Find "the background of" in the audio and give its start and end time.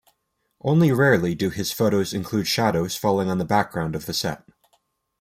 3.37-4.07